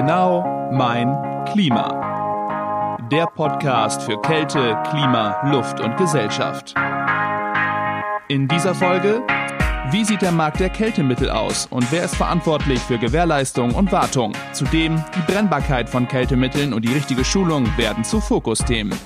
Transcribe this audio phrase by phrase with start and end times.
[0.00, 2.98] Genau mein Klima.
[3.10, 6.72] Der Podcast für Kälte, Klima, Luft und Gesellschaft.
[8.28, 9.26] In dieser Folge,
[9.90, 14.34] wie sieht der Markt der Kältemittel aus und wer ist verantwortlich für Gewährleistung und Wartung?
[14.52, 18.96] Zudem die Brennbarkeit von Kältemitteln und die richtige Schulung werden zu Fokusthemen.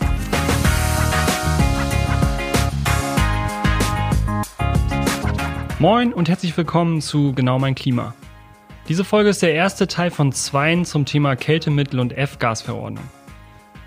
[5.79, 8.13] Moin und herzlich willkommen zu Genau mein Klima.
[8.89, 13.05] Diese Folge ist der erste Teil von zweien zum Thema Kältemittel und F-Gasverordnung.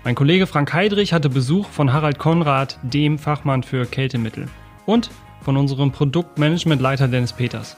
[0.04, 4.48] Mein Kollege Frank Heidrich hatte Besuch von Harald Konrad, dem Fachmann für Kältemittel,
[4.86, 5.10] und
[5.42, 7.76] von unserem Produktmanagementleiter Dennis Peters.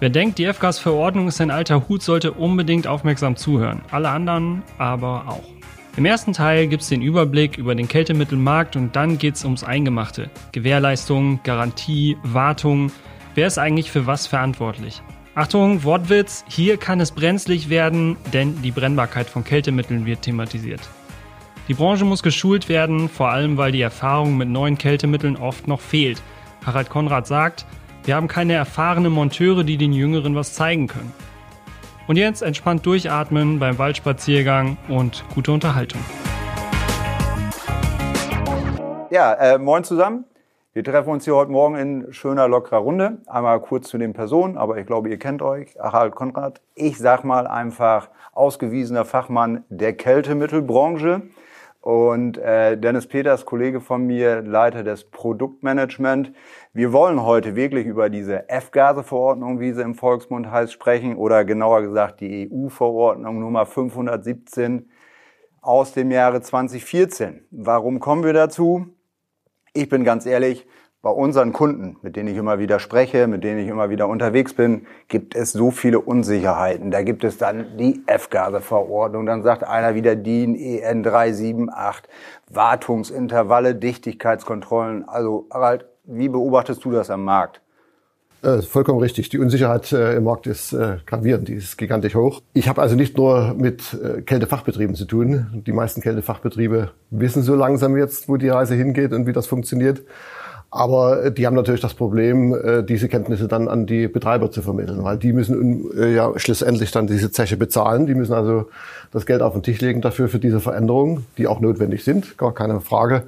[0.00, 3.82] Wer denkt, die F-Gas-Verordnung ist ein alter Hut, sollte unbedingt aufmerksam zuhören.
[3.90, 5.44] Alle anderen aber auch.
[5.98, 9.64] Im ersten Teil gibt es den Überblick über den Kältemittelmarkt und dann geht es ums
[9.64, 10.30] Eingemachte.
[10.52, 12.90] Gewährleistung, Garantie, Wartung.
[13.34, 15.02] Wer ist eigentlich für was verantwortlich?
[15.34, 20.82] Achtung, Wortwitz, hier kann es brenzlig werden, denn die Brennbarkeit von Kältemitteln wird thematisiert.
[21.68, 25.80] Die Branche muss geschult werden, vor allem weil die Erfahrung mit neuen Kältemitteln oft noch
[25.80, 26.20] fehlt.
[26.66, 27.64] Harald Konrad sagt,
[28.04, 31.14] wir haben keine erfahrenen Monteure, die den Jüngeren was zeigen können.
[32.08, 36.02] Und jetzt entspannt durchatmen beim Waldspaziergang und gute Unterhaltung.
[39.10, 40.26] Ja, äh, moin zusammen.
[40.74, 43.18] Wir treffen uns hier heute Morgen in schöner, lockerer Runde.
[43.26, 45.76] Einmal kurz zu den Personen, aber ich glaube, ihr kennt euch.
[45.78, 46.62] Harald Konrad.
[46.74, 51.24] Ich sag mal einfach ausgewiesener Fachmann der Kältemittelbranche.
[51.82, 56.32] Und äh, Dennis Peters, Kollege von mir, Leiter des Produktmanagement.
[56.72, 61.16] Wir wollen heute wirklich über diese F-Gase-Verordnung, wie sie im Volksmund heißt, sprechen.
[61.16, 64.88] Oder genauer gesagt die EU-Verordnung Nummer 517
[65.60, 67.44] aus dem Jahre 2014.
[67.50, 68.86] Warum kommen wir dazu?
[69.74, 70.66] Ich bin ganz ehrlich,
[71.00, 74.52] bei unseren Kunden, mit denen ich immer wieder spreche, mit denen ich immer wieder unterwegs
[74.52, 76.90] bin, gibt es so viele Unsicherheiten.
[76.90, 82.06] Da gibt es dann die F-Gase-Verordnung, dann sagt einer wieder DIN EN 378,
[82.50, 85.08] Wartungsintervalle, Dichtigkeitskontrollen.
[85.08, 87.62] Also Harald, wie beobachtest du das am Markt?
[88.42, 89.28] Äh, vollkommen richtig.
[89.28, 92.42] Die Unsicherheit äh, im Markt ist äh, gravierend, die ist gigantisch hoch.
[92.54, 95.62] Ich habe also nicht nur mit Kältefachbetrieben zu tun.
[95.64, 100.02] Die meisten Kältefachbetriebe wissen so langsam jetzt, wo die Reise hingeht und wie das funktioniert.
[100.70, 102.56] Aber die haben natürlich das Problem,
[102.88, 107.30] diese Kenntnisse dann an die Betreiber zu vermitteln, weil die müssen ja schlussendlich dann diese
[107.30, 108.06] Zeche bezahlen.
[108.06, 108.70] Die müssen also
[109.10, 112.54] das Geld auf den Tisch legen dafür, für diese Veränderungen, die auch notwendig sind, gar
[112.54, 113.24] keine Frage.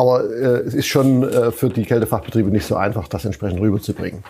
[0.00, 4.24] Aber äh, es ist schon äh, für die Kältefachbetriebe nicht so einfach, das entsprechend rüberzubringen.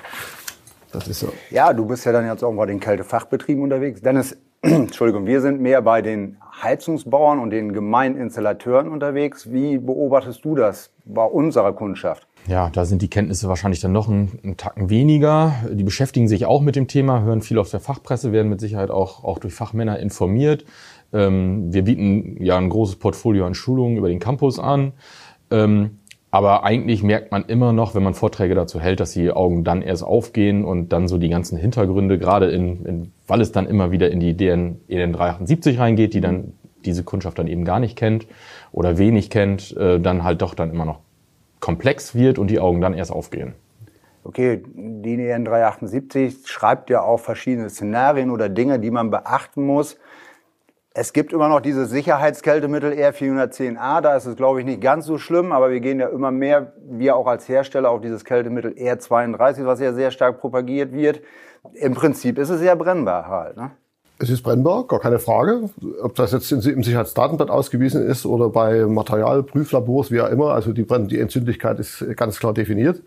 [0.90, 1.32] Das ist so.
[1.50, 4.02] Ja, du bist ja dann jetzt auch bei den Kältefachbetrieben unterwegs.
[4.02, 9.52] Dennis, Entschuldigung, wir sind mehr bei den Heizungsbauern und den Gemeininstallateuren unterwegs.
[9.52, 12.26] Wie beobachtest du das bei unserer Kundschaft?
[12.48, 15.54] Ja, da sind die Kenntnisse wahrscheinlich dann noch einen, einen Tacken weniger.
[15.70, 18.90] Die beschäftigen sich auch mit dem Thema, hören viel aus der Fachpresse, werden mit Sicherheit
[18.90, 20.64] auch, auch durch Fachmänner informiert.
[21.12, 24.94] Ähm, wir bieten ja ein großes Portfolio an Schulungen über den Campus an.
[25.50, 25.98] Ähm,
[26.30, 29.82] aber eigentlich merkt man immer noch, wenn man Vorträge dazu hält, dass die Augen dann
[29.82, 33.90] erst aufgehen und dann so die ganzen Hintergründe, gerade in, in weil es dann immer
[33.90, 36.52] wieder in die DN, EN 378 reingeht, die dann
[36.84, 38.26] diese Kundschaft dann eben gar nicht kennt
[38.72, 41.00] oder wenig kennt, äh, dann halt doch dann immer noch
[41.58, 43.54] komplex wird und die Augen dann erst aufgehen.
[44.22, 49.98] Okay, die EN 378 schreibt ja auch verschiedene Szenarien oder Dinge, die man beachten muss.
[50.92, 55.18] Es gibt immer noch dieses Sicherheitskältemittel R410A, da ist es, glaube ich, nicht ganz so
[55.18, 59.66] schlimm, aber wir gehen ja immer mehr, wir auch als Hersteller, auf dieses Kältemittel R32,
[59.66, 61.20] was ja sehr stark propagiert wird.
[61.74, 63.56] Im Prinzip ist es ja brennbar halt.
[63.56, 63.70] Ne?
[64.18, 65.70] Es ist brennbar, gar keine Frage.
[66.02, 70.84] Ob das jetzt im Sicherheitsdatenblatt ausgewiesen ist oder bei Materialprüflabors, wie auch immer, also die,
[71.06, 73.00] die Entzündlichkeit ist ganz klar definiert.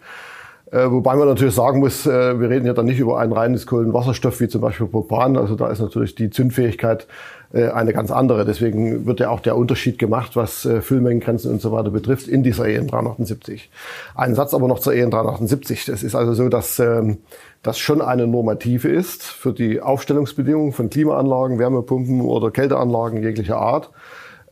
[0.73, 3.67] Äh, wobei man natürlich sagen muss, äh, wir reden ja dann nicht über ein reines
[3.67, 5.37] Kohlenwasserstoff wie zum Beispiel Propan.
[5.37, 7.05] Also da ist natürlich die Zündfähigkeit
[7.53, 8.43] äh, eine ganz andere.
[8.43, 12.67] Deswegen wird ja auch der Unterschied gemacht, was Füllmengengrenzen und so weiter betrifft, in dieser
[12.67, 13.69] EN 378.
[14.15, 15.89] Ein Satz aber noch zur EN 378.
[15.89, 17.19] Es ist also so, dass ähm,
[17.61, 23.91] das schon eine Normative ist für die Aufstellungsbedingungen von Klimaanlagen, Wärmepumpen oder Kälteanlagen jeglicher Art.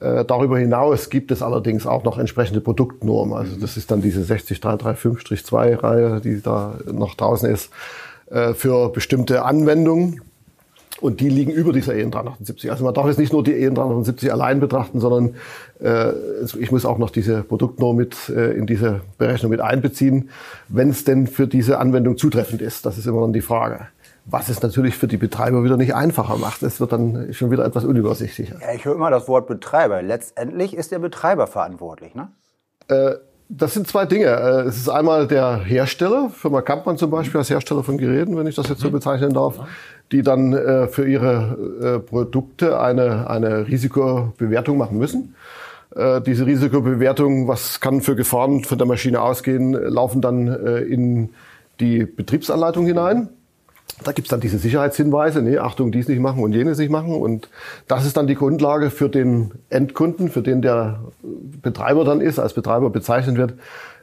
[0.01, 3.37] Äh, darüber hinaus gibt es allerdings auch noch entsprechende Produktnormen.
[3.37, 7.69] Also das ist dann diese 60335-2-Reihe, die da noch draußen ist,
[8.53, 10.21] für bestimmte Anwendungen.
[11.01, 12.69] Und die liegen über dieser EN 378.
[12.69, 15.35] Also man darf jetzt nicht nur die EN 378 allein betrachten, sondern
[15.81, 16.11] äh,
[16.59, 20.29] ich muss auch noch diese Produktnorm mit äh, in diese Berechnung mit einbeziehen,
[20.69, 22.85] wenn es denn für diese Anwendung zutreffend ist.
[22.85, 23.87] Das ist immer dann die Frage.
[24.25, 26.63] Was es natürlich für die Betreiber wieder nicht einfacher macht.
[26.63, 28.57] Es wird dann schon wieder etwas unübersichtlicher.
[28.61, 30.01] Ja, ich höre immer das Wort Betreiber.
[30.01, 32.29] Letztendlich ist der Betreiber verantwortlich, ne?
[32.87, 33.15] Äh,
[33.53, 34.27] Das sind zwei Dinge.
[34.27, 38.47] Äh, es ist einmal der Hersteller, Firma Kampmann zum Beispiel als Hersteller von Geräten, wenn
[38.47, 38.93] ich das jetzt so mhm.
[38.93, 39.59] bezeichnen darf,
[40.13, 45.35] die dann äh, für ihre äh, Produkte eine, eine Risikobewertung machen müssen.
[46.25, 51.31] Diese Risikobewertung, was kann für Gefahren von der Maschine ausgehen, laufen dann in
[51.81, 53.27] die Betriebsanleitung hinein.
[54.03, 57.13] Da gibt's dann diese Sicherheitshinweise, nee, Achtung, dies nicht machen und jenes nicht machen.
[57.13, 57.49] Und
[57.87, 61.01] das ist dann die Grundlage für den Endkunden, für den der
[61.61, 63.53] Betreiber dann ist, als Betreiber bezeichnet wird,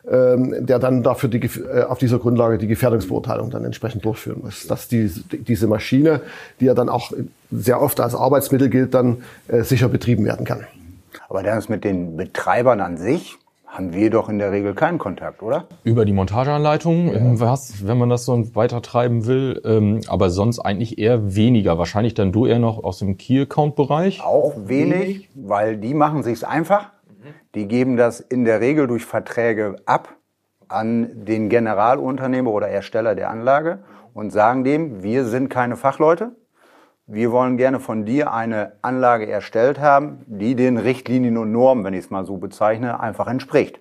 [0.08, 4.66] ähm, der dann dafür die, äh, auf dieser Grundlage die Gefährdungsbeurteilung dann entsprechend durchführen muss.
[4.66, 6.20] Dass die, diese Maschine,
[6.60, 7.12] die ja dann auch
[7.50, 9.18] sehr oft als Arbeitsmittel gilt, dann
[9.48, 10.64] äh, sicher betrieben werden kann.
[11.28, 13.36] Aber dann ist mit den Betreibern an sich,
[13.68, 15.66] haben wir doch in der Regel keinen Kontakt, oder?
[15.84, 17.40] Über die Montageanleitung, ja.
[17.40, 21.78] was, wenn man das so weiter treiben will, ähm, aber sonst eigentlich eher weniger.
[21.78, 24.22] Wahrscheinlich dann du eher noch aus dem Key-Account-Bereich.
[24.24, 26.90] Auch wenig, weil die machen sich's einfach.
[27.54, 30.16] Die geben das in der Regel durch Verträge ab
[30.68, 33.80] an den Generalunternehmer oder Ersteller der Anlage
[34.14, 36.32] und sagen dem, wir sind keine Fachleute,
[37.10, 41.94] wir wollen gerne von dir eine Anlage erstellt haben, die den Richtlinien und Normen, wenn
[41.94, 43.80] ich es mal so bezeichne, einfach entspricht.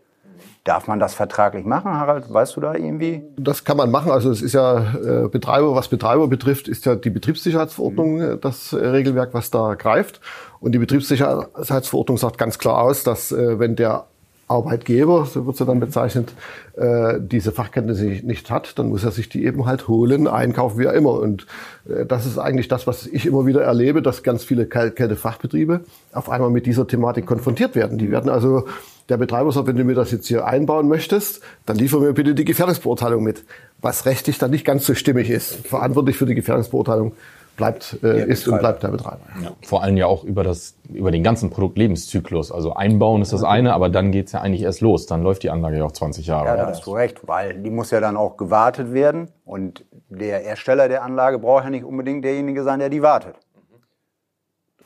[0.63, 2.33] Darf man das vertraglich machen, Harald?
[2.33, 3.23] Weißt du da irgendwie?
[3.37, 4.11] Das kann man machen.
[4.11, 8.39] Also es ist ja äh, Betreiber, was Betreiber betrifft, ist ja die Betriebssicherheitsverordnung mhm.
[8.41, 10.21] das äh, Regelwerk, was da greift.
[10.61, 14.07] Und die Betriebssicherheitsverordnung sagt ganz klar aus, dass äh, wenn der
[14.49, 16.33] Arbeitgeber, so wird sie dann bezeichnet,
[16.77, 20.85] äh, diese Fachkenntnisse nicht hat, dann muss er sich die eben halt holen, einkaufen, wie
[20.85, 21.13] er immer.
[21.13, 21.45] Und
[21.89, 25.81] äh, das ist eigentlich das, was ich immer wieder erlebe, dass ganz viele Kältefachbetriebe
[26.13, 27.97] auf einmal mit dieser Thematik konfrontiert werden.
[27.97, 28.65] Die werden also,
[29.09, 32.33] der Betreiber sagt, wenn du mir das jetzt hier einbauen möchtest, dann liefer mir bitte
[32.33, 33.43] die Gefährdungsbeurteilung mit.
[33.81, 35.67] Was rechtlich dann nicht ganz so stimmig ist.
[35.67, 37.13] Verantwortlich für die Gefährdungsbeurteilung
[37.57, 39.19] bleibt, äh, ist und bleibt der Betreiber.
[39.43, 39.51] Ja.
[39.63, 42.51] Vor allem ja auch über das, über den ganzen Produktlebenszyklus.
[42.51, 45.07] Also einbauen ist das eine, aber dann geht's ja eigentlich erst los.
[45.07, 46.47] Dann läuft die Anlage ja auch 20 Jahre.
[46.47, 50.45] Ja, da hast du recht, weil die muss ja dann auch gewartet werden und der
[50.45, 53.35] Ersteller der Anlage braucht ja nicht unbedingt derjenige sein, der die wartet.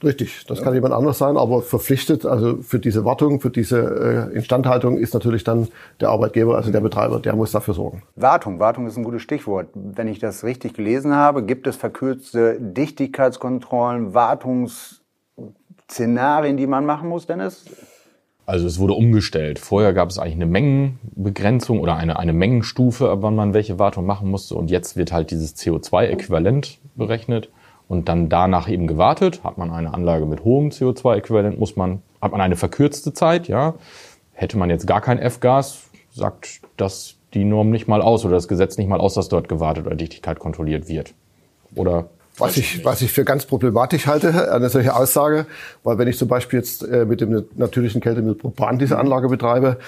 [0.04, 0.64] Richtig, das ja.
[0.64, 5.14] kann jemand anders sein, aber verpflichtet, also für diese Wartung, für diese äh, Instandhaltung ist
[5.14, 5.68] natürlich dann
[6.00, 8.02] der Arbeitgeber, also der Betreiber, der muss dafür sorgen.
[8.16, 9.68] Wartung, Wartung ist ein gutes Stichwort.
[9.74, 17.28] Wenn ich das richtig gelesen habe, gibt es verkürzte Dichtigkeitskontrollen, Wartungsszenarien, die man machen muss,
[17.28, 17.66] Dennis?
[18.48, 19.60] Also es wurde umgestellt.
[19.60, 24.28] Vorher gab es eigentlich eine Mengenbegrenzung oder eine, eine Mengenstufe, wann man welche Wartung machen
[24.30, 24.56] musste.
[24.56, 27.52] Und jetzt wird halt dieses CO2-Äquivalent berechnet
[27.92, 29.44] und dann danach eben gewartet.
[29.44, 33.74] Hat man eine Anlage mit hohem CO2-Äquivalent, muss man, hat man eine verkürzte Zeit, ja.
[34.32, 38.48] Hätte man jetzt gar kein F-Gas, sagt das die Norm nicht mal aus oder das
[38.48, 41.14] Gesetz nicht mal aus, dass dort gewartet oder Dichtigkeit kontrolliert wird.
[41.76, 42.06] Oder
[42.38, 45.46] was ich, was ich für ganz problematisch halte, eine solche Aussage,
[45.84, 49.80] weil wenn ich zum Beispiel jetzt äh, mit dem natürlichen Kältemittel Propan diese Anlage betreibe,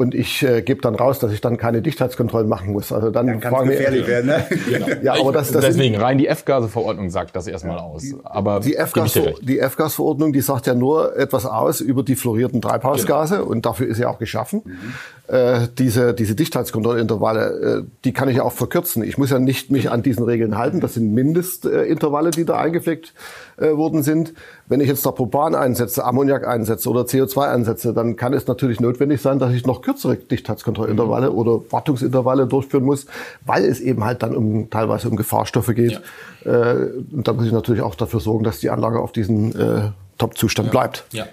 [0.00, 2.90] und ich äh, gebe dann raus, dass ich dann keine Dichtheitskontrollen machen muss.
[2.90, 4.28] Also dann, dann kann es gefährlich werden.
[4.28, 4.46] Ne?
[4.70, 4.86] Genau.
[5.02, 8.04] Ja, aber das, das deswegen rein die F-Gase-Verordnung sagt das erstmal aus.
[8.24, 13.48] Aber die F-Gas-Verordnung, die sagt ja nur etwas aus über die fluorierten Treibhausgase genau.
[13.48, 14.62] und dafür ist ja auch geschaffen.
[14.64, 14.94] Mhm.
[15.30, 19.04] Äh, diese diese Dichtheitskontrollintervalle, äh, die kann ich ja auch verkürzen.
[19.04, 20.80] Ich muss ja nicht mich an diesen Regeln halten.
[20.80, 23.14] Das sind Mindestintervalle, die da eingepflegt
[23.56, 24.34] äh, worden sind.
[24.66, 28.80] Wenn ich jetzt da Propan einsetze, Ammoniak einsetze oder CO2 einsetze, dann kann es natürlich
[28.80, 31.38] notwendig sein, dass ich noch kürzere Dichtheitskontrollintervalle mhm.
[31.38, 33.06] oder Wartungsintervalle durchführen muss,
[33.46, 36.00] weil es eben halt dann um teilweise um Gefahrstoffe geht.
[36.44, 36.72] Ja.
[36.72, 39.90] Äh, und da muss ich natürlich auch dafür sorgen, dass die Anlage auf diesen äh,
[40.18, 40.72] Top-Zustand ja.
[40.72, 41.04] bleibt.
[41.12, 41.26] Ja.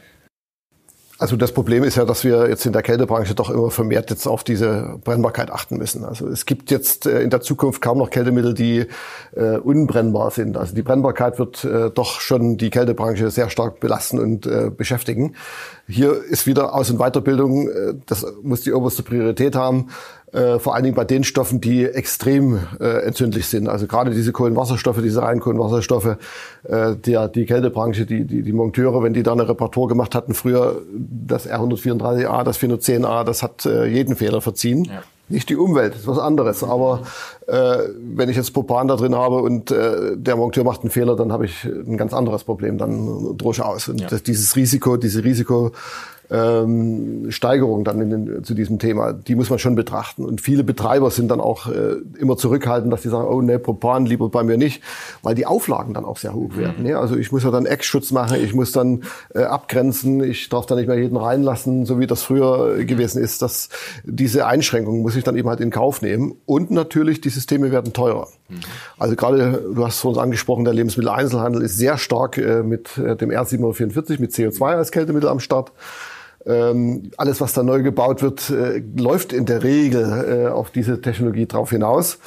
[1.19, 4.27] Also das Problem ist ja, dass wir jetzt in der Kältebranche doch immer vermehrt jetzt
[4.27, 6.05] auf diese Brennbarkeit achten müssen.
[6.05, 8.85] Also es gibt jetzt äh, in der Zukunft kaum noch Kältemittel, die
[9.35, 10.57] äh, unbrennbar sind.
[10.57, 15.35] Also die Brennbarkeit wird äh, doch schon die Kältebranche sehr stark belasten und äh, beschäftigen.
[15.87, 19.87] Hier ist wieder Aus- und Weiterbildung, äh, das muss die oberste Priorität haben
[20.33, 23.69] äh, vor allen Dingen bei den Stoffen, die extrem äh, entzündlich sind.
[23.69, 26.17] Also gerade diese Kohlenwasserstoffe, diese reinen Kohlenwasserstoffe,
[26.63, 30.33] äh, der, die Kältebranche, die, die, die Monteure, wenn die da eine Reparatur gemacht hatten,
[30.33, 34.85] früher das R134a, das 410a, das hat äh, jeden Fehler verziehen.
[34.85, 35.03] Ja.
[35.29, 36.63] Nicht die Umwelt, das ist was anderes.
[36.63, 37.01] Aber
[37.47, 37.79] äh,
[38.15, 41.33] wenn ich jetzt Propan da drin habe und äh, der Monteur macht einen Fehler, dann
[41.33, 42.77] habe ich ein ganz anderes Problem.
[42.77, 43.89] Dann drohe ich aus.
[43.89, 44.07] Und ja.
[44.07, 45.71] das, dieses Risiko, diese Risiko
[46.29, 50.25] ähm, Steigerung dann in den, zu diesem Thema, die muss man schon betrachten.
[50.25, 54.05] Und viele Betreiber sind dann auch äh, immer zurückhaltend, dass sie sagen, oh ne, Propan
[54.05, 54.83] lieber bei mir nicht,
[55.23, 56.75] weil die Auflagen dann auch sehr hoch werden.
[56.79, 56.87] Mhm.
[56.87, 56.97] Ne?
[56.97, 59.03] Also ich muss ja dann Eckschutz machen, ich muss dann
[59.33, 63.41] äh, abgrenzen, ich darf da nicht mehr jeden reinlassen, so wie das früher gewesen ist.
[63.41, 63.69] Dass
[64.03, 66.35] diese Einschränkungen muss ich dann eben halt in Kauf nehmen.
[66.45, 68.27] Und natürlich, die Systeme werden teurer.
[68.49, 68.55] Mhm.
[68.97, 73.15] Also gerade, du hast es uns angesprochen, der Lebensmitteleinzelhandel ist sehr stark äh, mit äh,
[73.15, 75.71] dem R744, mit CO2 als Kältemittel am Start.
[76.47, 81.01] Ähm, alles, was da neu gebaut wird, äh, läuft in der Regel äh, auf diese
[81.01, 82.19] Technologie drauf hinaus.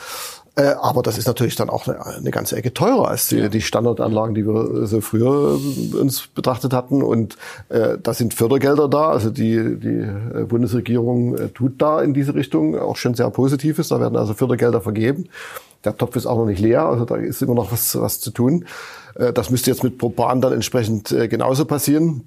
[0.57, 3.62] Äh, aber das ist natürlich dann auch eine, eine ganze Ecke teurer als die, die
[3.62, 5.59] Standardanlagen, die wir so früher
[5.99, 7.03] uns betrachtet hatten.
[7.03, 7.37] Und
[7.71, 9.11] äh, da sind Fördergelder da.
[9.11, 13.89] Also die, die Bundesregierung äh, tut da in diese Richtung auch schon sehr Positives.
[13.89, 15.29] Da werden also Fördergelder vergeben.
[15.85, 18.31] Der Topf ist auch noch nicht leer, also da ist immer noch was, was zu
[18.31, 18.67] tun.
[19.15, 22.27] Äh, das müsste jetzt mit Propan dann entsprechend äh, genauso passieren.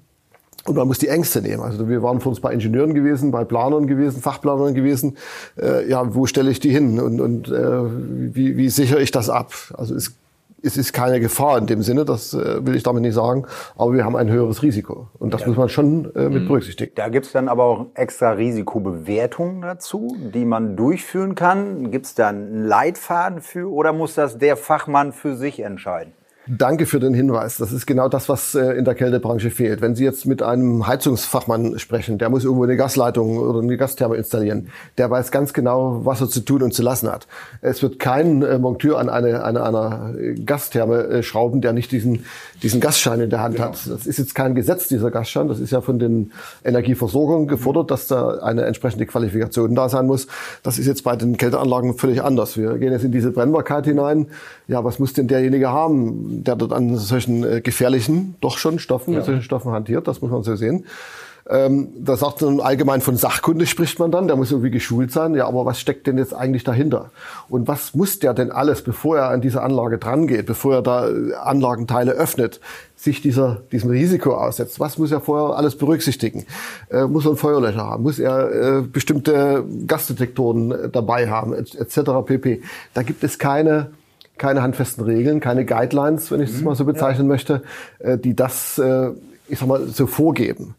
[0.66, 1.62] Und man muss die Ängste nehmen.
[1.62, 5.16] Also wir waren vor uns bei Ingenieuren gewesen, bei Planern gewesen, Fachplanern gewesen.
[5.60, 9.28] Äh, ja, wo stelle ich die hin und, und äh, wie, wie sichere ich das
[9.28, 9.52] ab?
[9.76, 10.14] Also es,
[10.62, 13.44] es ist keine Gefahr in dem Sinne, das äh, will ich damit nicht sagen,
[13.76, 15.08] aber wir haben ein höheres Risiko.
[15.18, 15.48] Und das ja.
[15.48, 16.48] muss man schon äh, mit mhm.
[16.48, 16.92] berücksichtigen.
[16.94, 21.90] Da gibt's dann aber auch extra Risikobewertungen dazu, die man durchführen kann.
[21.90, 26.14] Gibt's da einen Leitfaden für oder muss das der Fachmann für sich entscheiden?
[26.46, 27.56] Danke für den Hinweis.
[27.56, 29.80] Das ist genau das, was äh, in der Kältebranche fehlt.
[29.80, 34.16] Wenn Sie jetzt mit einem Heizungsfachmann sprechen, der muss irgendwo eine Gasleitung oder eine Gastherme
[34.16, 37.26] installieren, der weiß ganz genau, was er zu tun und zu lassen hat.
[37.62, 42.26] Es wird kein äh, Monteur an eine, eine, einer Gastherme äh, schrauben, der nicht diesen,
[42.62, 43.68] diesen Gasschein in der Hand genau.
[43.68, 43.80] hat.
[43.88, 45.48] Das ist jetzt kein Gesetz, dieser Gasschein.
[45.48, 46.32] Das ist ja von den
[46.62, 50.26] Energieversorgern gefordert, dass da eine entsprechende Qualifikation da sein muss.
[50.62, 52.58] Das ist jetzt bei den Kälteanlagen völlig anders.
[52.58, 54.26] Wir gehen jetzt in diese Brennbarkeit hinein.
[54.68, 56.33] Ja, was muss denn derjenige haben?
[56.42, 59.18] Der dort an solchen äh, gefährlichen, doch schon Stoffen, ja.
[59.18, 60.84] mit solchen Stoffen hantiert, das muss man so sehen.
[61.48, 65.34] Ähm, da sagt man allgemein von Sachkunde spricht man dann, der muss irgendwie geschult sein.
[65.34, 67.10] Ja, aber was steckt denn jetzt eigentlich dahinter?
[67.50, 71.08] Und was muss der denn alles, bevor er an diese Anlage drangeht, bevor er da
[71.08, 72.60] äh, Anlagenteile öffnet,
[72.96, 74.80] sich dieser, diesem Risiko aussetzt?
[74.80, 76.46] Was muss er vorher alles berücksichtigen?
[76.90, 78.04] Äh, muss er ein Feuerlöcher haben?
[78.04, 81.52] Muss er äh, bestimmte Gasdetektoren äh, dabei haben?
[81.52, 82.00] Etc.
[82.24, 82.62] pp.
[82.94, 83.90] Da gibt es keine
[84.38, 86.64] keine handfesten Regeln, keine Guidelines, wenn ich es mhm.
[86.64, 87.32] mal so bezeichnen ja.
[87.32, 87.62] möchte,
[87.98, 89.10] äh, die das, äh,
[89.48, 90.74] ich sag mal, so vorgeben.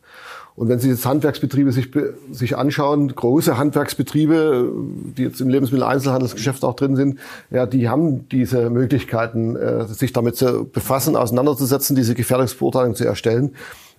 [0.56, 1.92] Und wenn Sie jetzt Handwerksbetriebe sich,
[2.32, 4.72] sich anschauen, große Handwerksbetriebe,
[5.18, 7.20] die jetzt im Lebensmitteleinzelhandelsgeschäft auch drin sind,
[7.52, 13.54] ja, die haben diese Möglichkeiten, äh, sich damit zu befassen, auseinanderzusetzen, diese Gefährdungsbeurteilung zu erstellen.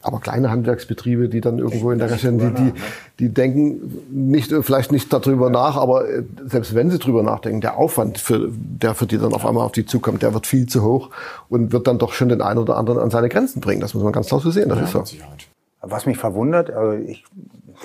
[0.06, 2.72] Aber kleine Handwerksbetriebe, die dann irgendwo in der Region, die, die,
[3.18, 7.76] die denken nicht, vielleicht nicht darüber nach, aber äh, selbst wenn sie darüber nachdenken, der
[7.76, 10.84] Aufwand, für, der für die dann auf einmal auf die zukommt, der wird viel zu
[10.84, 11.10] hoch
[11.48, 13.80] und wird dann doch schon den einen oder anderen an seine Grenzen bringen.
[13.80, 14.68] Das muss man ganz klar so sehen.
[14.68, 15.16] Das ja, ist so.
[15.82, 17.24] Was mich verwundert, also ich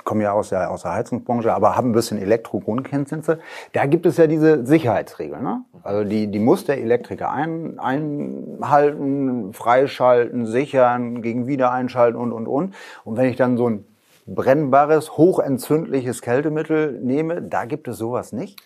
[0.04, 3.40] komme ja aus der, aus der Heizungsbranche, aber habe ein bisschen Elektro-Grundkenntnisse.
[3.74, 5.44] Da gibt es ja diese Sicherheitsregeln.
[5.44, 5.64] Ne?
[5.84, 12.74] Also die, die muss der Elektriker ein, einhalten, freischalten, sichern, gegen Wiedereinschalten und, und, und.
[13.04, 13.86] Und wenn ich dann so ein
[14.26, 18.62] brennbares, hochentzündliches Kältemittel nehme, da gibt es sowas nicht?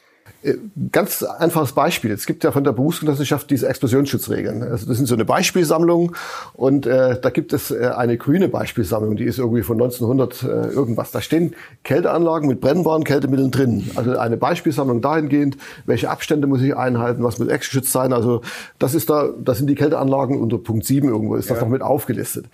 [0.45, 0.57] Äh,
[0.91, 2.11] ganz einfaches Beispiel.
[2.11, 4.61] Es gibt ja von der Berufsgenossenschaft diese Explosionsschutzregeln.
[4.61, 6.15] Also das sind so eine Beispielsammlung
[6.53, 10.45] und äh, da gibt es äh, eine grüne Beispielsammlung, die ist irgendwie von 1900 äh,
[10.67, 11.11] irgendwas.
[11.11, 13.89] Da stehen Kälteanlagen mit brennbaren Kältemitteln drin.
[13.95, 18.13] Also eine Beispielsammlung dahingehend, welche Abstände muss ich einhalten, was muss exgeschützt sein.
[18.13, 18.41] Also
[18.77, 21.81] das ist da, das sind die Kälteanlagen unter Punkt 7 irgendwo, ist das noch mit
[21.81, 22.45] aufgelistet.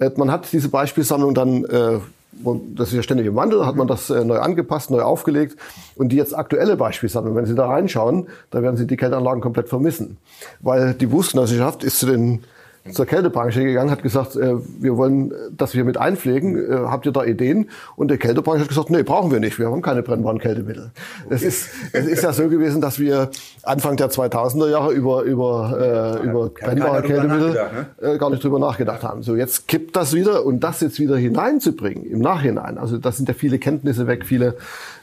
[0.00, 1.98] Äh, man hat diese Beispielsammlung dann äh,
[2.74, 5.56] das ist ja ständig im Wandel, hat man das äh, neu angepasst, neu aufgelegt.
[5.96, 9.68] Und die jetzt aktuelle Beispielsammlung, wenn Sie da reinschauen, da werden Sie die Kälteanlagen komplett
[9.68, 10.18] vermissen.
[10.60, 12.44] Weil die Berufsgenossenschaft ist zu den
[12.92, 16.70] zur Kältebranche gegangen, hat gesagt, äh, wir wollen das hier mit einpflegen.
[16.70, 17.70] Äh, habt ihr da Ideen?
[17.96, 19.58] Und der Kältebranche hat gesagt, nee, brauchen wir nicht.
[19.58, 20.90] Wir haben keine brennbaren Kältemittel.
[21.24, 21.34] Okay.
[21.34, 23.30] Es ist, es ist ja so gewesen, dass wir
[23.62, 27.86] Anfang der 2000er Jahre über, über, äh, über brennbare Kältemittel ne?
[28.02, 29.22] äh, gar nicht drüber nachgedacht haben.
[29.22, 32.76] So, jetzt kippt das wieder und das jetzt wieder hineinzubringen im Nachhinein.
[32.76, 34.56] Also, das sind ja viele Kenntnisse weg, viele,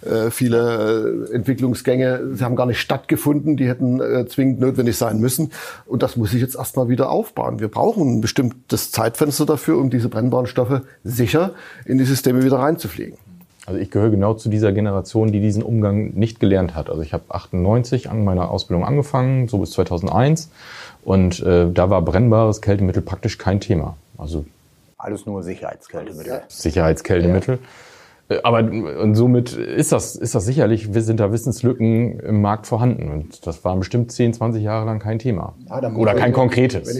[0.05, 2.35] äh, viele äh, Entwicklungsgänge.
[2.35, 3.57] Sie haben gar nicht stattgefunden.
[3.57, 5.51] Die hätten äh, zwingend notwendig sein müssen.
[5.87, 7.59] Und das muss ich jetzt erstmal wieder aufbauen.
[7.59, 11.51] Wir brauchen ein bestimmtes Zeitfenster dafür, um diese brennbaren Stoffe sicher
[11.85, 13.17] in die Systeme wieder reinzufliegen.
[13.65, 16.89] Also ich gehöre genau zu dieser Generation, die diesen Umgang nicht gelernt hat.
[16.89, 20.49] Also ich habe 98 an meiner Ausbildung angefangen, so bis 2001.
[21.03, 23.95] Und äh, da war brennbares Kältemittel praktisch kein Thema.
[24.17, 24.45] Also
[24.97, 26.41] alles nur Sicherheitskältemittel.
[26.47, 27.59] Sicherheitskältemittel.
[28.29, 28.35] Ja.
[28.37, 33.11] Äh, aber und somit ist das, ist das sicherlich, sind da Wissenslücken im Markt vorhanden.
[33.11, 35.53] Und das war bestimmt 10, 20 Jahre lang kein Thema.
[35.69, 36.93] Ja, Oder kein konkretes.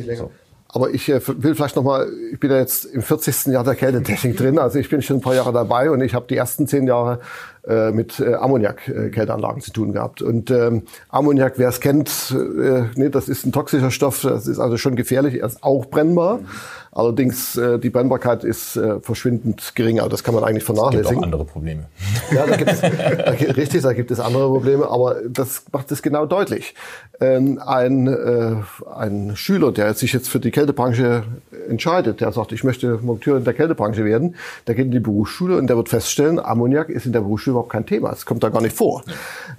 [0.73, 3.47] Aber ich äh, will vielleicht nochmal, ich bin ja jetzt im 40.
[3.47, 6.25] Jahr der Kältetechnik drin, also ich bin schon ein paar Jahre dabei und ich habe
[6.29, 7.19] die ersten zehn Jahre
[7.67, 10.21] äh, mit äh, Ammoniak-Kälteanlagen zu tun gehabt.
[10.21, 14.59] Und ähm, Ammoniak, wer es kennt, äh, nee, das ist ein toxischer Stoff, das ist
[14.59, 16.39] also schon gefährlich, er ist auch brennbar.
[16.39, 16.47] Mhm.
[16.93, 21.05] Allerdings äh, die Brennbarkeit ist äh, verschwindend gering, aber das kann man eigentlich vernachlässigen.
[21.05, 21.85] Es gibt auch andere Probleme.
[22.31, 26.01] Ja, da gibt es, da, richtig, da gibt es andere Probleme, aber das macht es
[26.01, 26.75] genau deutlich.
[27.21, 28.55] Ähm, ein, äh,
[28.93, 31.23] ein Schüler, der sich jetzt für die Kältebranche
[31.69, 34.35] entscheidet, der sagt, ich möchte Monteur in der Kältebranche werden,
[34.67, 37.71] der geht in die Berufsschule und der wird feststellen, Ammoniak ist in der Berufsschule überhaupt
[37.71, 38.11] kein Thema.
[38.11, 39.03] Es kommt da gar nicht vor.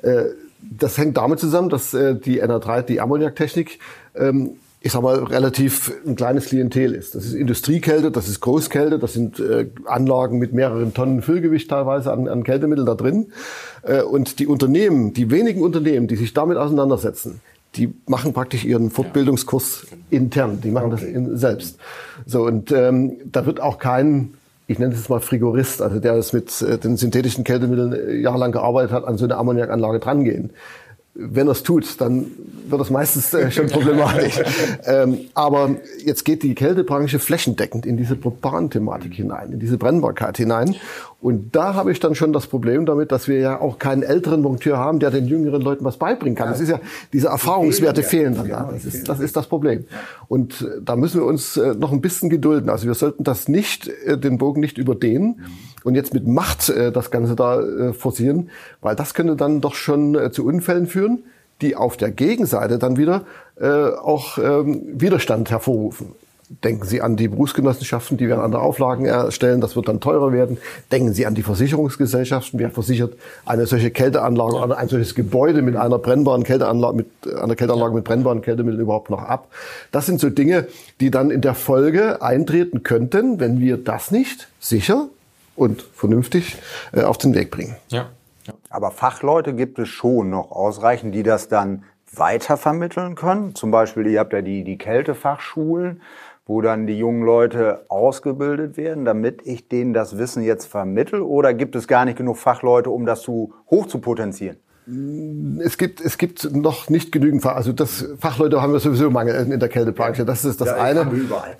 [0.03, 0.25] Äh,
[0.61, 3.79] das hängt damit zusammen, dass äh, die NR3, die Ammoniaktechnik,
[4.15, 7.15] ähm, ich sag mal, relativ ein kleines Klientel ist.
[7.15, 12.13] Das ist Industriekälte, das ist Großkälte, das sind äh, Anlagen mit mehreren Tonnen Füllgewicht teilweise
[12.13, 13.33] an, an Kältemittel da drin.
[13.83, 17.41] Äh, und die Unternehmen, die wenigen Unternehmen, die sich damit auseinandersetzen,
[17.77, 21.07] die machen praktisch ihren Fortbildungskurs intern, die machen okay.
[21.07, 21.79] das in, selbst.
[22.27, 24.35] So, und ähm, da wird auch kein
[24.66, 28.52] ich nenne es mal Frigorist, also der es mit äh, den synthetischen Kältemitteln äh, jahrelang
[28.52, 30.50] gearbeitet hat, an so eine Ammoniakanlage drangehen
[31.14, 32.26] wenn er es tut, dann
[32.69, 34.40] wird es meistens äh, schon problematisch.
[34.85, 40.76] ähm, aber jetzt geht die Kältebranche flächendeckend in diese Propan-Thematik hinein, in diese Brennbarkeit hinein.
[41.23, 44.43] Und da habe ich dann schon das Problem damit, dass wir ja auch keinen älteren
[44.43, 46.49] Monteur haben, der den jüngeren Leuten was beibringen kann.
[46.49, 46.81] Das ist ja,
[47.12, 48.69] diese Erfahrungswerte fehlen dann da.
[48.73, 49.85] Das ist, das ist das Problem.
[50.26, 52.69] Und äh, da müssen wir uns äh, noch ein bisschen gedulden.
[52.69, 55.45] Also wir sollten das nicht, äh, den Bogen nicht überdehnen
[55.85, 58.50] und jetzt mit Macht das Ganze da forcieren,
[58.81, 61.25] weil das könnte dann doch schon zu Unfällen führen,
[61.61, 63.25] die auf der Gegenseite dann wieder
[63.61, 66.12] äh, auch ähm, Widerstand hervorrufen.
[66.65, 70.59] Denken Sie an die Berufsgenossenschaften, die werden andere Auflagen erstellen, das wird dann teurer werden.
[70.91, 73.15] Denken Sie an die Versicherungsgesellschaften, wer versichert
[73.47, 78.05] eine solche Kälteanlage oder ein solches Gebäude mit einer brennbaren Kälteanlage, mit einer Kälteanlage mit
[78.05, 79.49] brennbaren Kältemitteln überhaupt noch ab.
[79.93, 80.67] Das sind so Dinge,
[81.01, 85.09] die dann in der Folge eintreten könnten, wenn wir das nicht sicher
[85.57, 86.57] und vernünftig
[86.93, 87.77] äh, auf den Weg bringen.
[87.89, 88.09] Ja.
[88.47, 88.55] ja.
[88.69, 93.55] Aber Fachleute gibt es schon noch ausreichend, die das dann weitervermitteln können.
[93.55, 96.03] Zum Beispiel, ihr habt ja die, die Kältefachschulen,
[96.53, 101.23] wo dann die jungen Leute ausgebildet werden, damit ich denen das Wissen jetzt vermittel?
[101.23, 104.59] Oder gibt es gar nicht genug Fachleute, um das zu hoch zu potenzieren?
[105.65, 109.51] Es gibt, es gibt noch nicht genügend Fach, also das Fachleute haben wir sowieso Mangel
[109.51, 110.27] in der Kältebranche.
[110.27, 111.11] Das ist das ja, eine.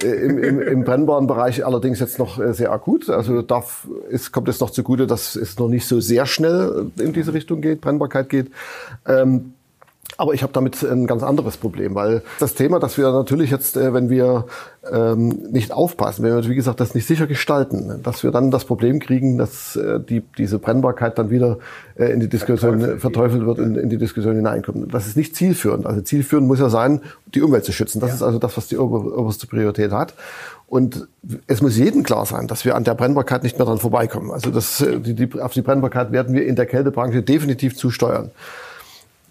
[0.03, 3.09] Äh, Im, im, Im brennbaren Bereich allerdings jetzt noch äh, sehr akut.
[3.09, 3.65] Also da
[4.11, 7.63] ist, kommt es noch zugute, dass es noch nicht so sehr schnell in diese Richtung
[7.63, 8.51] geht, Brennbarkeit geht.
[9.07, 9.55] Ähm,
[10.23, 13.76] aber ich habe damit ein ganz anderes Problem, weil das Thema, dass wir natürlich jetzt,
[13.76, 14.47] äh, wenn wir
[14.88, 18.64] ähm, nicht aufpassen, wenn wir, wie gesagt, das nicht sicher gestalten, dass wir dann das
[18.64, 21.58] Problem kriegen, dass äh, die, diese Brennbarkeit dann wieder
[21.97, 24.95] äh, in die Diskussion verteufelt, verteufelt wird, in, in, die Diskussion hineinkommt.
[24.95, 25.87] Das ist nicht zielführend.
[25.87, 27.00] Also zielführend muss ja sein,
[27.35, 27.99] die Umwelt zu schützen.
[27.99, 28.15] Das ja.
[28.15, 30.15] ist also das, was die oberste Priorität hat.
[30.69, 31.08] Und
[31.49, 34.30] es muss jedem klar sein, dass wir an der Brennbarkeit nicht mehr dran vorbeikommen.
[34.30, 38.30] Also das, die, die, auf die Brennbarkeit werden wir in der Kältebranche definitiv zusteuern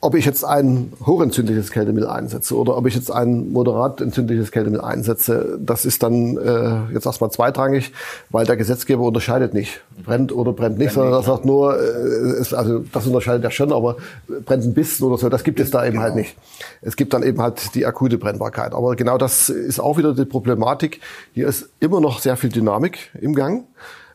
[0.02, 4.84] ob ich jetzt ein hochentzündliches Kältemittel einsetze oder ob ich jetzt ein moderat entzündliches Kältemittel
[4.84, 7.94] einsetze, das ist dann äh, jetzt erstmal zweitrangig,
[8.32, 12.54] weil der Gesetzgeber unterscheidet nicht, brennt oder brennt nicht, sondern das sagt nur, äh, ist,
[12.54, 13.98] also das unterscheidet er schon, aber
[14.46, 16.16] brennt ein bisschen oder so, das gibt es da eben halt genau.
[16.16, 16.36] halt nicht.
[16.82, 18.74] Es gibt dann eben halt die akute Brennbarkeit.
[18.74, 21.00] Aber genau das ist auch wieder die Problematik.
[21.34, 23.66] Hier ist immer noch sehr viel Dynamik im Gang.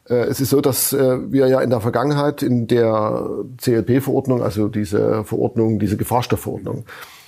[0.09, 4.69] Äh, es ist so, dass äh, wir ja in der Vergangenheit in der CLP-Verordnung, also
[4.69, 6.85] diese Verordnung, diese Gefahrstoffverordnung,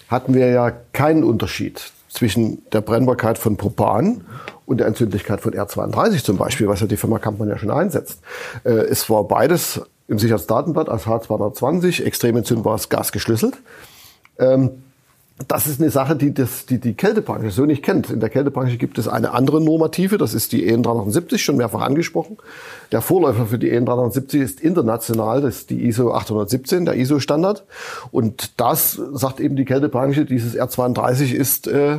[0.09, 4.23] hatten wir ja keinen Unterschied zwischen der Brennbarkeit von Propan
[4.67, 8.21] und der Entzündlichkeit von R32 zum Beispiel, was ja die Firma Kampmann ja schon einsetzt.
[8.65, 13.59] Äh, es war beides im Sicherheitsdatenblatt als H220 extrem entzündbares Gas geschlüsselt.
[14.39, 14.83] Ähm,
[15.47, 18.11] das ist eine Sache, die das, die, die Kältebranche so nicht kennt.
[18.11, 21.83] In der Kältebranche gibt es eine andere Normative, das ist die EN 370, schon mehrfach
[21.83, 22.39] angesprochen.
[22.91, 27.65] Der Vorläufer für die EN 370 ist international, das ist die ISO 817, der ISO-Standard.
[28.11, 31.99] Und das sagt eben die Kältebranche, dieses R32 ist äh,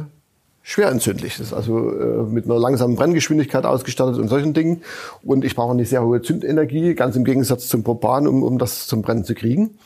[0.61, 1.37] schwer entzündlich.
[1.37, 4.81] Das ist also äh, mit einer langsamen Brenngeschwindigkeit ausgestattet und solchen Dingen.
[5.23, 8.87] Und ich brauche eine sehr hohe Zündenergie, ganz im Gegensatz zum Propan, um, um das
[8.87, 9.77] zum Brennen zu kriegen.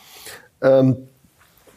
[0.63, 0.97] Ähm,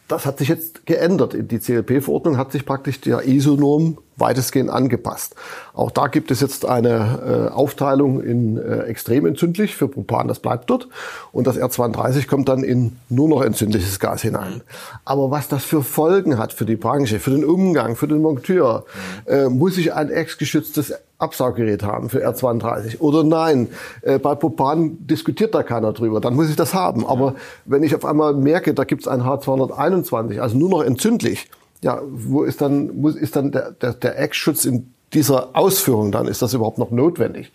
[0.09, 1.37] das hat sich jetzt geändert.
[1.39, 5.35] Die CLP-Verordnung hat sich praktisch der ISO-Norm weitestgehend angepasst.
[5.75, 10.41] Auch da gibt es jetzt eine äh, Aufteilung in äh, extrem entzündlich für Propan, das
[10.41, 10.89] bleibt dort.
[11.33, 14.63] Und das R32 kommt dann in nur noch entzündliches Gas hinein.
[15.05, 18.85] Aber was das für Folgen hat für die Branche, für den Umgang, für den Monteur,
[19.27, 23.69] äh, muss ich ein ex-geschütztes Absauggerät haben für R32 oder nein,
[24.03, 27.07] äh, bei Propan diskutiert da keiner drüber, dann muss ich das haben.
[27.07, 31.49] Aber wenn ich auf einmal merke, da gibt's ein H221, also nur noch entzündlich,
[31.83, 36.27] ja, wo ist dann, muss, ist dann der, der, der Eckschutz in dieser Ausführung dann,
[36.27, 37.53] ist das überhaupt noch notwendig?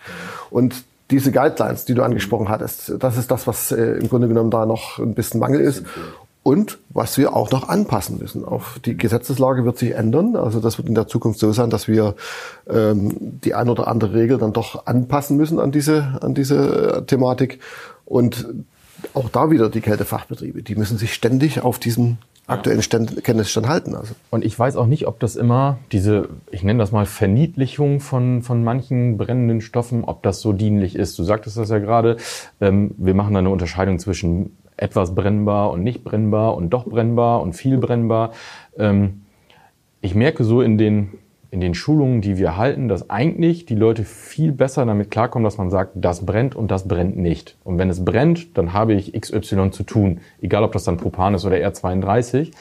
[0.50, 4.52] Und diese Guidelines, die du angesprochen hattest, das ist das, was äh, im Grunde genommen
[4.52, 5.84] da noch ein bisschen Mangel ist.
[6.44, 8.44] Und was wir auch noch anpassen müssen.
[8.44, 10.36] Auf die Gesetzeslage wird sich ändern.
[10.36, 12.16] Also das wird in der Zukunft so sein, dass wir
[12.68, 17.60] ähm, die ein oder andere Regel dann doch anpassen müssen an diese, an diese Thematik.
[18.06, 18.48] Und
[19.14, 22.18] auch da wieder die Kältefachbetriebe, die müssen sich ständig auf diesen
[22.52, 23.96] aktuellen Stand, Kenntnisstand halten.
[23.96, 24.14] Also.
[24.30, 28.42] Und ich weiß auch nicht, ob das immer diese, ich nenne das mal Verniedlichung von,
[28.42, 31.18] von manchen brennenden Stoffen, ob das so dienlich ist.
[31.18, 32.18] Du sagtest das ja gerade.
[32.60, 37.42] Ähm, wir machen da eine Unterscheidung zwischen etwas brennbar und nicht brennbar und doch brennbar
[37.42, 38.32] und viel brennbar.
[38.78, 39.22] Ähm,
[40.02, 41.12] ich merke so in den,
[41.52, 45.58] in den Schulungen, die wir halten, dass eigentlich die Leute viel besser damit klarkommen, dass
[45.58, 47.58] man sagt, das brennt und das brennt nicht.
[47.66, 50.22] Und wenn es brennt, dann habe ich XY zu tun.
[50.42, 52.52] Egal, ob das dann Propan ist oder R32.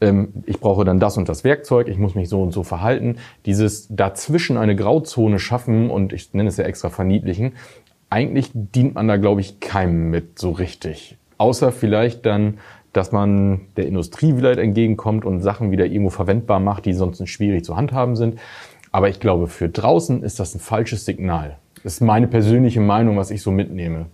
[0.00, 3.16] Ähm, ich brauche dann das und das Werkzeug, ich muss mich so und so verhalten.
[3.44, 7.52] Dieses dazwischen eine Grauzone schaffen und ich nenne es ja extra verniedlichen,
[8.08, 11.18] eigentlich dient man da, glaube ich, keinem mit so richtig.
[11.36, 12.58] Außer vielleicht dann,
[12.92, 17.64] dass man der Industrie vielleicht entgegenkommt und Sachen wieder irgendwo verwendbar macht, die sonst schwierig
[17.64, 18.38] zu handhaben sind.
[18.92, 21.56] Aber ich glaube, für draußen ist das ein falsches Signal.
[21.82, 24.06] Das ist meine persönliche Meinung, was ich so mitnehme.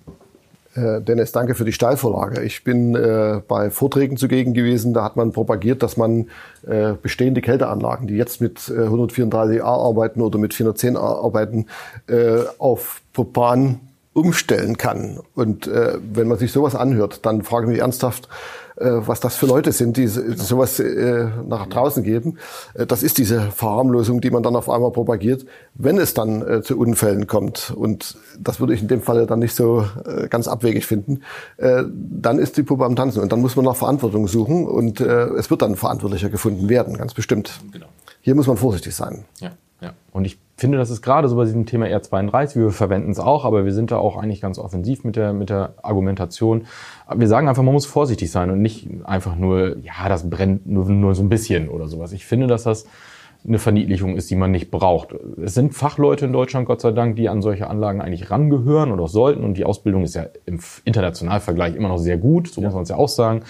[0.77, 2.43] Äh, Dennis, danke für die Steilvorlage.
[2.43, 6.27] Ich bin äh, bei Vorträgen zugegen gewesen, da hat man propagiert, dass man
[6.67, 11.67] äh, bestehende Kälteanlagen, die jetzt mit äh, 134a arbeiten oder mit 410a arbeiten,
[12.09, 13.81] äh, auf Propan
[14.12, 15.21] umstellen kann.
[15.35, 18.29] Und äh, wenn man sich sowas anhört, dann frage ich mich ernsthaft,
[18.77, 22.39] was das für Leute sind, die sowas äh, nach draußen geben.
[22.75, 26.62] Äh, das ist diese Verharmlosung, die man dann auf einmal propagiert, wenn es dann äh,
[26.62, 27.73] zu Unfällen kommt.
[27.75, 31.23] Und das würde ich in dem Fall dann nicht so äh, ganz abwegig finden.
[31.57, 35.01] Äh, dann ist die Puppe am Tanzen und dann muss man nach Verantwortung suchen und
[35.01, 37.61] äh, es wird dann verantwortlicher gefunden werden, ganz bestimmt.
[37.73, 37.87] Genau.
[38.21, 39.25] Hier muss man vorsichtig sein.
[39.41, 39.93] Ja, ja.
[40.12, 43.45] Und ich finde, das ist gerade so bei diesem Thema R32, wir verwenden es auch,
[43.45, 46.66] aber wir sind da auch eigentlich ganz offensiv mit der, mit der Argumentation.
[47.14, 50.87] Wir sagen einfach, man muss vorsichtig sein und nicht einfach nur, ja, das brennt nur,
[50.87, 52.12] nur so ein bisschen oder sowas.
[52.12, 52.87] Ich finde, dass das
[53.47, 55.14] eine Verniedlichung ist, die man nicht braucht.
[55.42, 59.07] Es sind Fachleute in Deutschland, Gott sei Dank, die an solche Anlagen eigentlich rangehören oder
[59.07, 59.45] sollten.
[59.45, 62.66] Und die Ausbildung ist ja im internationalen Vergleich immer noch sehr gut, so ja.
[62.66, 63.42] muss man es ja auch sagen.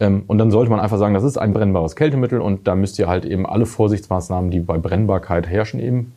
[0.00, 2.98] Ähm, und dann sollte man einfach sagen, das ist ein brennbares Kältemittel und da müsst
[2.98, 6.12] ihr halt eben alle Vorsichtsmaßnahmen, die bei Brennbarkeit herrschen, eben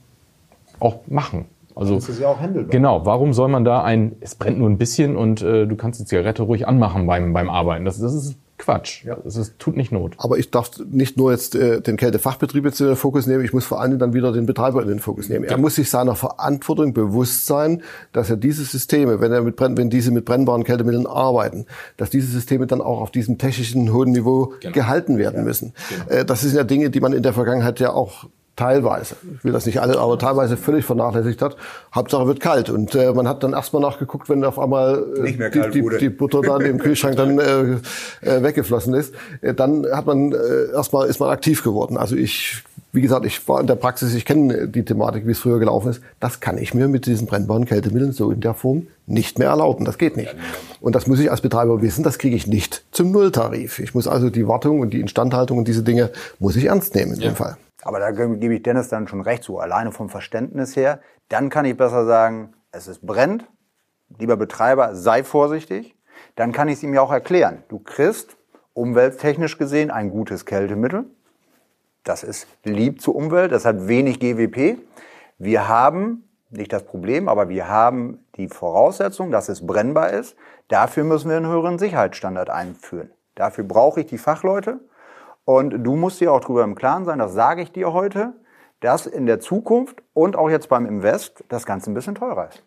[0.80, 1.46] auch machen.
[1.76, 2.72] Also das ist ja auch handelbar.
[2.72, 6.00] Genau, warum soll man da ein, es brennt nur ein bisschen und äh, du kannst
[6.00, 7.86] die Zigarette ruhig anmachen beim, beim Arbeiten.
[7.86, 9.06] Das, das ist Quatsch.
[9.06, 9.18] Ja.
[9.24, 10.14] Das ist, tut nicht Not.
[10.18, 13.54] Aber ich darf nicht nur jetzt äh, den Kältefachbetrieb jetzt in den Fokus nehmen, ich
[13.54, 15.46] muss vor allem dann wieder den Betreiber in den Fokus nehmen.
[15.46, 15.52] Ja.
[15.52, 19.90] Er muss sich seiner Verantwortung bewusst sein, dass er diese Systeme, wenn er mit wenn
[19.90, 21.66] diese mit brennbaren Kältemitteln arbeiten,
[21.96, 24.74] dass diese Systeme dann auch auf diesem technischen hohen Niveau genau.
[24.74, 25.44] gehalten werden ja.
[25.44, 25.74] müssen.
[25.90, 26.20] Genau.
[26.20, 28.26] Äh, das sind ja Dinge, die man in der Vergangenheit ja auch
[28.60, 31.56] teilweise, ich will das nicht alle, aber teilweise völlig vernachlässigt hat.
[31.96, 32.70] Hauptsache wird kalt.
[32.70, 36.42] Und äh, man hat dann erstmal nachgeguckt, wenn auf einmal äh, die, die, die, Butter
[36.42, 37.78] dann im Kühlschrank dann äh,
[38.22, 39.14] äh, weggeflossen ist.
[39.42, 41.96] Äh, dann hat man äh, erstmal ist man aktiv geworden.
[41.96, 45.40] Also ich, wie gesagt, ich war in der Praxis, ich kenne die Thematik, wie es
[45.40, 46.02] früher gelaufen ist.
[46.20, 49.86] Das kann ich mir mit diesen brennbaren Kältemitteln so in der Form nicht mehr erlauben.
[49.86, 50.36] Das geht nicht.
[50.82, 53.80] Und das muss ich als Betreiber wissen, das kriege ich nicht zum Nulltarif.
[53.80, 57.14] Ich muss also die Wartung und die Instandhaltung und diese Dinge muss ich ernst nehmen
[57.14, 57.30] in ja.
[57.30, 57.58] dem Fall.
[57.82, 61.00] Aber da gebe ich Dennis dann schon recht so, alleine vom Verständnis her.
[61.30, 63.46] Dann kann ich besser sagen, es ist brennt.
[64.18, 65.96] Lieber Betreiber, sei vorsichtig.
[66.36, 67.64] Dann kann ich es ihm ja auch erklären.
[67.70, 68.38] Du kriegst
[68.74, 71.06] umwelttechnisch gesehen ein gutes Kältemittel.
[72.04, 74.78] Das ist lieb zur Umwelt, das hat wenig GWP.
[75.38, 80.36] Wir haben nicht das Problem, aber wir haben die Voraussetzung, dass es brennbar ist.
[80.68, 83.12] Dafür müssen wir einen höheren Sicherheitsstandard einführen.
[83.36, 84.80] Dafür brauche ich die Fachleute
[85.50, 88.34] und du musst dir auch darüber im Klaren sein, das sage ich dir heute,
[88.82, 92.64] dass in der Zukunft und auch jetzt beim Invest das Ganze ein bisschen teurer ist.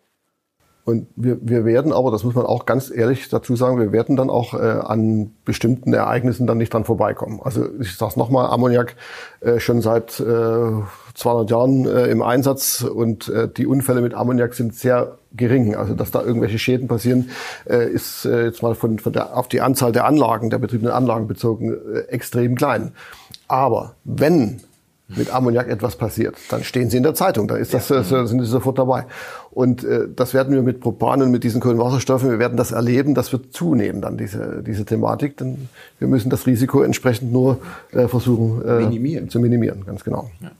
[0.83, 4.17] Und wir, wir werden aber, das muss man auch ganz ehrlich dazu sagen, wir werden
[4.17, 7.39] dann auch äh, an bestimmten Ereignissen dann nicht dran vorbeikommen.
[7.41, 8.97] Also ich sage es nochmal, Ammoniak
[9.39, 10.71] äh, schon seit äh,
[11.13, 15.75] 200 Jahren äh, im Einsatz und äh, die Unfälle mit Ammoniak sind sehr gering.
[15.75, 17.29] Also dass da irgendwelche Schäden passieren,
[17.69, 20.93] äh, ist äh, jetzt mal von, von der, auf die Anzahl der Anlagen, der betriebenen
[20.93, 22.93] Anlagen bezogen, äh, extrem klein.
[23.47, 24.61] Aber wenn
[25.15, 27.99] mit Ammoniak etwas passiert, dann stehen sie in der Zeitung, da ist das, ja.
[27.99, 29.05] äh, sind sie sofort dabei.
[29.51, 33.13] Und äh, das werden wir mit Propan und mit diesen Kohlenwasserstoffen, wir werden das erleben,
[33.13, 37.59] das wird zunehmen dann, diese, diese Thematik, denn wir müssen das Risiko entsprechend nur
[37.91, 39.29] äh, versuchen äh, minimieren.
[39.29, 40.31] zu minimieren, ganz genau.
[40.41, 40.51] Ja.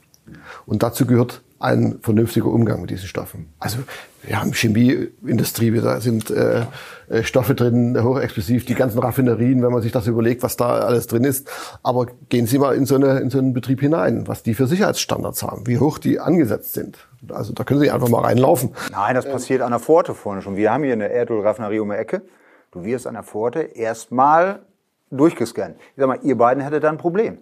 [0.66, 3.54] Und dazu gehört ein vernünftiger Umgang mit diesen Stoffen.
[3.58, 3.80] Also
[4.22, 6.66] wir haben Chemieindustrie, da sind äh,
[7.10, 11.08] äh, Stoffe drin, hochexplosiv, die ganzen Raffinerien, wenn man sich das überlegt, was da alles
[11.08, 11.50] drin ist.
[11.82, 14.68] Aber gehen Sie mal in so, eine, in so einen Betrieb hinein, was die für
[14.68, 16.98] Sicherheitsstandards haben, wie hoch die angesetzt sind.
[17.30, 18.76] Also da können Sie einfach mal reinlaufen.
[18.92, 20.58] Nein, das passiert an der Pforte vorne schon.
[20.58, 22.24] Wir haben hier eine Erdölraffinerie um die Ecke.
[22.72, 24.64] Du wirst an der Pforte erstmal
[25.12, 25.78] durchgescannt.
[25.78, 27.38] Ich sag mal, ihr beiden hättet da ein Problem.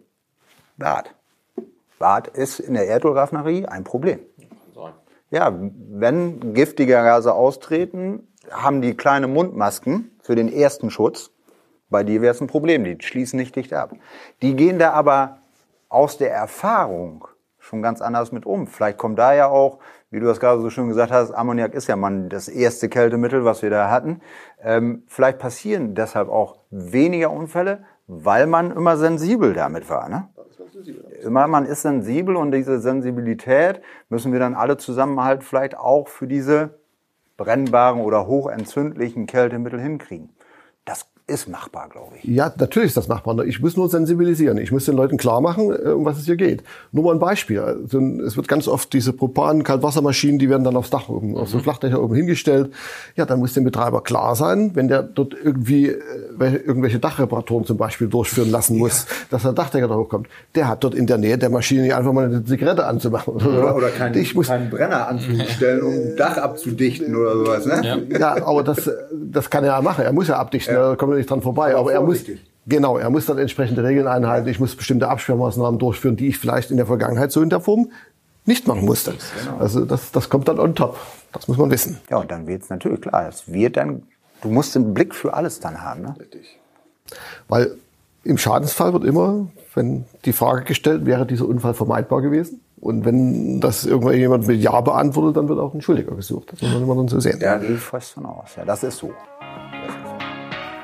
[0.78, 1.16] Bad.
[2.02, 4.20] Bad ist in der Erdölraffinerie ein Problem.
[5.30, 11.32] Ja, wenn giftige Gase austreten, haben die kleine Mundmasken für den ersten Schutz.
[11.90, 13.94] Bei dir wäre es ein Problem, die schließen nicht dicht ab.
[14.42, 15.38] Die gehen da aber
[15.88, 17.28] aus der Erfahrung
[17.60, 18.66] schon ganz anders mit um.
[18.68, 19.78] Vielleicht kommt da ja auch,
[20.10, 23.46] wie du das gerade so schön gesagt hast, Ammoniak ist ja mal das erste Kältemittel,
[23.46, 24.22] was wir da hatten.
[24.62, 30.10] Ähm, vielleicht passieren deshalb auch weniger Unfälle, weil man immer sensibel damit war.
[30.10, 30.28] Ne?
[31.24, 36.08] Immer man ist sensibel und diese Sensibilität müssen wir dann alle zusammen halt vielleicht auch
[36.08, 36.80] für diese
[37.38, 40.30] brennbaren oder hochentzündlichen Kältemittel hinkriegen.
[40.86, 42.24] Das ist machbar, glaube ich.
[42.24, 43.44] Ja, natürlich ist das machbar.
[43.46, 44.58] Ich muss nur sensibilisieren.
[44.58, 46.64] Ich muss den Leuten klar machen, äh, um was es hier geht.
[46.92, 47.60] Nur mal ein Beispiel.
[47.60, 51.58] Also, es wird ganz oft diese Propan-Kaltwassermaschinen, die werden dann aufs Dach oben, auf so
[51.58, 51.62] mhm.
[51.64, 52.72] Flachdächer oben hingestellt.
[53.16, 55.98] Ja, dann muss dem Betreiber klar sein, wenn der dort irgendwie äh,
[56.40, 59.16] irgendwelche Dachreparaturen zum Beispiel durchführen lassen muss, ja.
[59.32, 60.28] dass der Dachdecker da hochkommt.
[60.56, 63.36] Der hat dort in der Nähe der Maschine nicht einfach mal eine Zigarette anzumachen.
[63.36, 67.66] Oder, oder keinen, ich muss, keinen Brenner anzustellen, um Dach abzudichten oder sowas.
[67.66, 67.82] Ne?
[67.84, 68.20] Ja.
[68.20, 70.04] ja, aber das, das kann er ja machen.
[70.04, 70.76] Er muss ja abdichten.
[70.76, 70.96] Ja.
[71.22, 71.72] Er nicht dran vorbei.
[71.72, 72.24] Aber, aber er muss,
[72.66, 74.48] genau, er muss dann entsprechende Regeln einhalten.
[74.48, 77.92] Ich muss bestimmte Absperrmaßnahmen durchführen, die ich vielleicht in der Vergangenheit so in der Form
[78.46, 79.14] nicht machen musste.
[79.44, 79.58] Genau.
[79.58, 80.98] Also das, das kommt dann on top.
[81.32, 82.00] Das muss man wissen.
[82.10, 83.28] Ja, und dann wird es natürlich klar.
[83.28, 84.04] Es wird dann,
[84.42, 86.02] du musst einen Blick für alles dann haben.
[86.02, 86.16] Ne?
[86.20, 86.60] Richtig.
[87.48, 87.76] Weil
[88.24, 92.62] im Schadensfall wird immer, wenn die Frage gestellt, wäre dieser Unfall vermeidbar gewesen?
[92.80, 96.52] Und wenn das irgendjemand mit Ja beantwortet, dann wird auch ein Schuldiger gesucht.
[96.52, 97.40] Das muss man immer dann so sehen.
[97.40, 98.56] Ja, gehe ich fast von aus.
[98.58, 99.14] Ja, das ist so.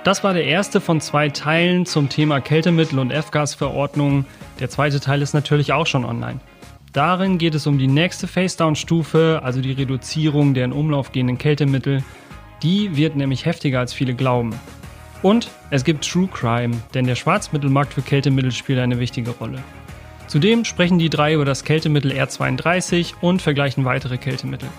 [0.08, 4.24] Das war der erste von zwei Teilen zum Thema Kältemittel und F-Gas-Verordnung.
[4.58, 6.40] Der zweite Teil ist natürlich auch schon online.
[6.94, 12.06] Darin geht es um die nächste Face-Down-Stufe, also die Reduzierung der in Umlauf gehenden Kältemittel.
[12.64, 14.58] Die wird nämlich heftiger als viele glauben.
[15.24, 19.62] Und es gibt True Crime, denn der Schwarzmittelmarkt für Kältemittel spielt eine wichtige Rolle.
[20.28, 24.70] Zudem sprechen die drei über das Kältemittel R32 und vergleichen weitere Kältemittel.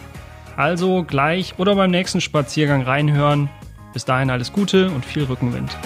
[0.57, 3.51] Also gleich oder beim nächsten Spaziergang reinhören.
[3.99, 5.77] Bis dahin alles Gute und viel Rückenwind.